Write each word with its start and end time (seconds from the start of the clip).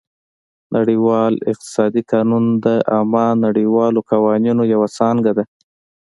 نړیوال 0.75 1.33
اقتصادي 1.51 2.01
قانون 2.11 2.45
د 2.65 2.67
عامه 2.91 3.25
نړیوالو 3.45 3.99
قوانینو 4.11 4.63
یوه 4.73 4.87
څانګه 4.97 5.31
ده 5.37 5.43